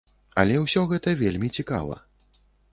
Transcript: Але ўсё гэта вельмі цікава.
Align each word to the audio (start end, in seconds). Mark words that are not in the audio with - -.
Але 0.43 0.55
ўсё 0.61 0.81
гэта 0.93 1.15
вельмі 1.21 1.53
цікава. 1.61 2.01